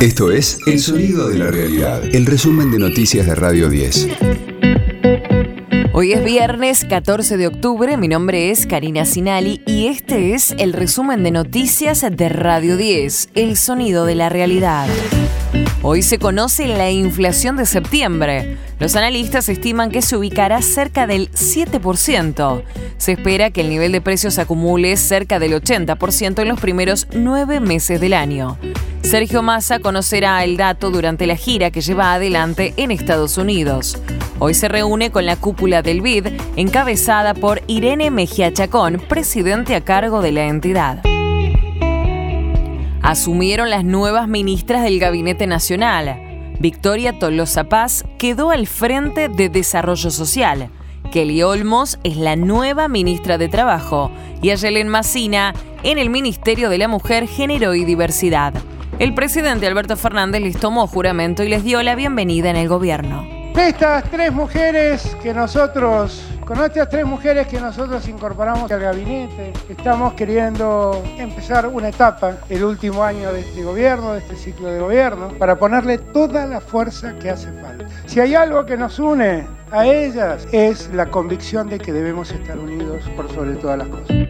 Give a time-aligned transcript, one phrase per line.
[0.00, 4.08] Esto es El Sonido de la Realidad, el resumen de noticias de Radio 10.
[5.92, 10.72] Hoy es viernes 14 de octubre, mi nombre es Karina Sinali y este es el
[10.72, 14.88] resumen de noticias de Radio 10, El Sonido de la Realidad.
[15.82, 18.58] Hoy se conoce la inflación de septiembre.
[18.78, 22.62] Los analistas estiman que se ubicará cerca del 7%.
[22.98, 27.60] Se espera que el nivel de precios acumule cerca del 80% en los primeros nueve
[27.60, 28.58] meses del año.
[29.02, 33.98] Sergio Massa conocerá el dato durante la gira que lleva adelante en Estados Unidos.
[34.38, 39.80] Hoy se reúne con la cúpula del BID, encabezada por Irene Mejía Chacón, presidente a
[39.80, 41.02] cargo de la entidad
[43.10, 46.54] asumieron las nuevas ministras del Gabinete Nacional.
[46.60, 50.70] Victoria Tolosa Paz quedó al frente de Desarrollo Social.
[51.10, 56.78] Kelly Olmos es la nueva ministra de Trabajo y Ayelen Massina en el Ministerio de
[56.78, 58.54] la Mujer, Género y Diversidad.
[59.00, 63.39] El presidente Alberto Fernández les tomó juramento y les dio la bienvenida en el gobierno.
[63.56, 70.14] Estas tres mujeres que nosotros con estas tres mujeres que nosotros incorporamos al gabinete, estamos
[70.14, 75.28] queriendo empezar una etapa, el último año de este gobierno, de este ciclo de gobierno,
[75.38, 77.86] para ponerle toda la fuerza que hace falta.
[78.06, 82.58] Si hay algo que nos une a ellas es la convicción de que debemos estar
[82.58, 84.29] unidos por sobre todas las cosas.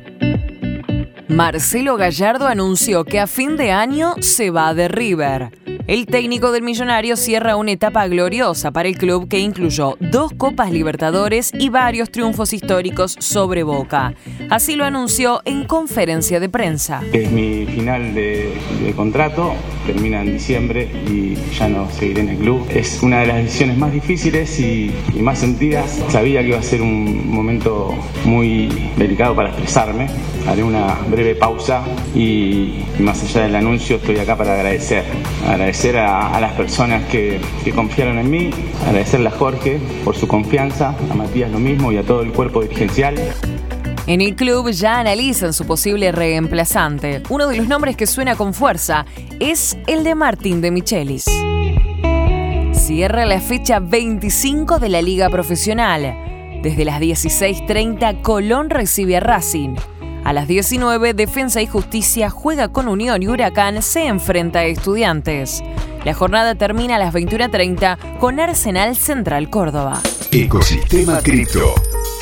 [1.30, 5.52] Marcelo Gallardo anunció que a fin de año se va de River.
[5.86, 10.70] El técnico del Millonario cierra una etapa gloriosa para el club que incluyó dos Copas
[10.70, 14.14] Libertadores y varios triunfos históricos sobre Boca.
[14.50, 17.02] Así lo anunció en conferencia de prensa.
[17.12, 18.52] Es mi final de,
[18.94, 19.54] contrato,
[19.86, 22.66] termina en diciembre y ya no seguiré en el club.
[22.70, 26.00] Es una de las decisiones más difíciles y, más sentidas.
[26.08, 30.08] Sabía que iba a ser un momento muy delicado para expresarme.
[30.46, 31.82] Haré una breve pausa
[32.14, 35.04] y, más allá del anuncio estoy acá para agradecer.
[35.46, 38.50] Agradecer a, las personas que, que, confiaron en mí,
[38.86, 42.62] agradecerle a Jorge por su confianza, a Matías lo mismo y a todo el cuerpo
[42.62, 43.16] dirigencial.
[44.06, 47.22] En el club ya analizan su posible reemplazante.
[47.28, 49.06] Uno de los nombres que suena con fuerza
[49.38, 51.26] es el de Martín de Michelis.
[52.72, 56.60] Cierra la fecha 25 de la Liga Profesional.
[56.60, 59.76] Desde las 16.30 Colón recibe a Racing.
[60.24, 65.62] A las 19, Defensa y Justicia juega con Unión y Huracán se enfrenta a Estudiantes.
[66.04, 70.00] La jornada termina a las 21.30 con Arsenal Central Córdoba.
[70.30, 71.74] Ecosistema Cripto.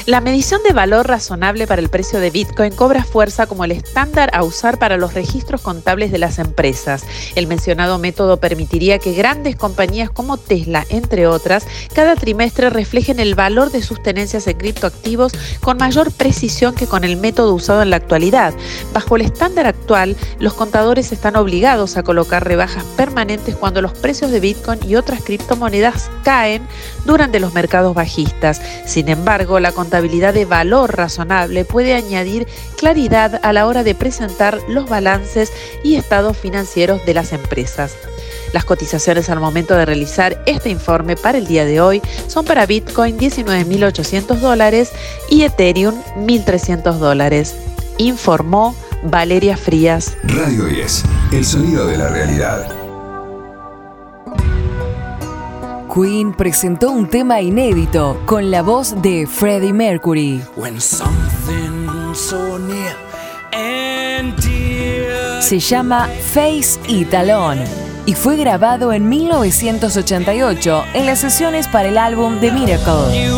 [0.08, 4.30] La medición de valor razonable para el precio de Bitcoin cobra fuerza como el estándar
[4.32, 7.04] a usar para los registros contables de las empresas.
[7.34, 13.34] El mencionado método permitiría que grandes compañías como Tesla, entre otras, cada trimestre reflejen el
[13.34, 17.90] valor de sus tenencias en criptoactivos con mayor precisión que con el método usado en
[17.90, 18.54] la actualidad.
[18.94, 24.30] Bajo el estándar actual, los contadores están obligados a colocar rebajas permanentes cuando los precios
[24.30, 26.66] de Bitcoin y otras criptomonedas caen
[27.04, 28.62] durante los mercados bajistas.
[28.86, 34.58] Sin embargo, la contabilidad de valor razonable puede añadir claridad a la hora de presentar
[34.68, 37.96] los balances y estados financieros de las empresas.
[38.52, 42.66] Las cotizaciones al momento de realizar este informe para el día de hoy son para
[42.66, 44.90] Bitcoin 19.800 dólares
[45.28, 47.54] y Ethereum 1.300 dólares,
[47.98, 50.16] informó Valeria Frías.
[50.24, 52.87] Radio 10, el sonido de la realidad.
[55.88, 60.42] Queen presentó un tema inédito con la voz de Freddie Mercury.
[65.40, 67.64] Se llama Face It Alone
[68.06, 73.28] y fue grabado en 1988 en las sesiones para el álbum The Miracle.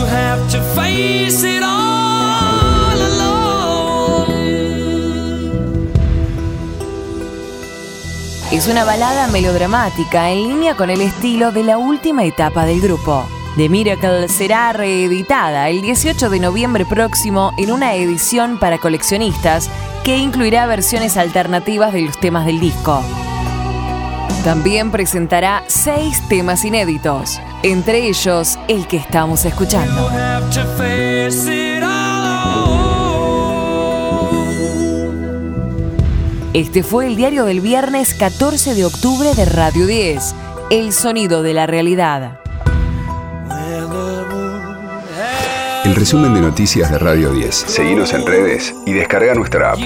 [8.60, 13.26] Es una balada melodramática en línea con el estilo de la última etapa del grupo.
[13.56, 19.71] The Miracle será reeditada el 18 de noviembre próximo en una edición para coleccionistas
[20.04, 23.03] que incluirá versiones alternativas de los temas del disco.
[24.45, 30.10] También presentará seis temas inéditos, entre ellos el que estamos escuchando.
[36.52, 40.34] Este fue el diario del viernes 14 de octubre de Radio 10,
[40.70, 42.41] El sonido de la realidad.
[45.84, 47.54] El resumen de noticias de Radio 10.
[47.54, 49.78] Seguimos en redes y descarga nuestra app.